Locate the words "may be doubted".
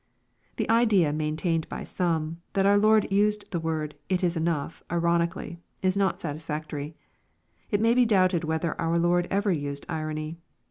7.81-8.43